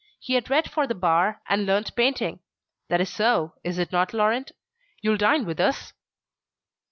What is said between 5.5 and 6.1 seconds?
us?"